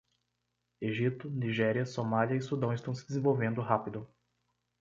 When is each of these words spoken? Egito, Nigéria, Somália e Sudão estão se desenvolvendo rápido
Egito, 0.81 1.29
Nigéria, 1.29 1.85
Somália 1.85 2.35
e 2.35 2.41
Sudão 2.41 2.73
estão 2.73 2.91
se 2.91 3.07
desenvolvendo 3.07 3.61
rápido 3.61 4.09